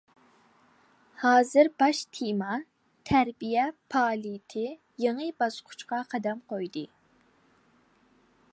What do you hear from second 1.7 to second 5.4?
باش تېما تەربىيە پائالىيىتى يېڭى